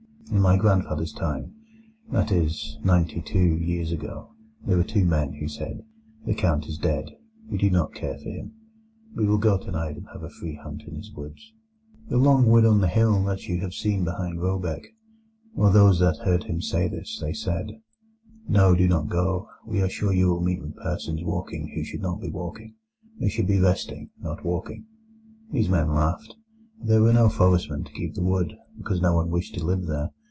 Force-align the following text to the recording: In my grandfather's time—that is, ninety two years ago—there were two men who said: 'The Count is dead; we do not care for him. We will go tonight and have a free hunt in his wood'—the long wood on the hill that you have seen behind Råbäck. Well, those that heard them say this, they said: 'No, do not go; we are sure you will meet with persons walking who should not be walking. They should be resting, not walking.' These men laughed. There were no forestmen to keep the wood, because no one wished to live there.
In 0.33 0.39
my 0.39 0.55
grandfather's 0.55 1.11
time—that 1.11 2.31
is, 2.31 2.79
ninety 2.81 3.21
two 3.21 3.57
years 3.57 3.91
ago—there 3.91 4.77
were 4.77 4.83
two 4.85 5.03
men 5.03 5.33
who 5.33 5.49
said: 5.49 5.83
'The 6.25 6.35
Count 6.35 6.67
is 6.67 6.77
dead; 6.77 7.17
we 7.49 7.57
do 7.57 7.69
not 7.69 7.93
care 7.93 8.17
for 8.17 8.29
him. 8.29 8.53
We 9.13 9.27
will 9.27 9.37
go 9.37 9.57
tonight 9.57 9.97
and 9.97 10.07
have 10.13 10.23
a 10.23 10.29
free 10.29 10.55
hunt 10.55 10.83
in 10.87 10.95
his 10.95 11.11
wood'—the 11.11 12.15
long 12.17 12.49
wood 12.49 12.63
on 12.65 12.79
the 12.79 12.87
hill 12.87 13.21
that 13.25 13.49
you 13.49 13.59
have 13.59 13.73
seen 13.73 14.05
behind 14.05 14.39
Råbäck. 14.39 14.85
Well, 15.53 15.69
those 15.69 15.99
that 15.99 16.19
heard 16.19 16.43
them 16.43 16.61
say 16.61 16.87
this, 16.87 17.19
they 17.19 17.33
said: 17.33 17.81
'No, 18.47 18.73
do 18.73 18.87
not 18.87 19.09
go; 19.09 19.49
we 19.65 19.81
are 19.81 19.89
sure 19.89 20.13
you 20.13 20.29
will 20.29 20.41
meet 20.41 20.61
with 20.61 20.77
persons 20.77 21.21
walking 21.25 21.73
who 21.75 21.83
should 21.83 22.01
not 22.01 22.21
be 22.21 22.29
walking. 22.29 22.75
They 23.19 23.27
should 23.27 23.47
be 23.47 23.59
resting, 23.59 24.11
not 24.17 24.45
walking.' 24.45 24.85
These 25.51 25.67
men 25.67 25.89
laughed. 25.93 26.35
There 26.81 27.01
were 27.01 27.11
no 27.13 27.27
forestmen 27.27 27.83
to 27.83 27.91
keep 27.91 28.13
the 28.15 28.23
wood, 28.23 28.55
because 28.77 29.01
no 29.01 29.13
one 29.13 29.29
wished 29.29 29.55
to 29.55 29.65
live 29.65 29.87
there. 29.87 30.11